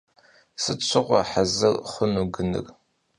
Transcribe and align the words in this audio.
Sıt 0.63 0.79
şığue 0.87 1.21
hezır 1.31 1.75
xhunu 1.91 2.23
gınır? 2.33 2.65